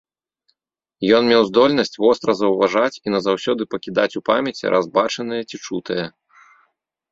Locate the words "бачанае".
4.99-5.41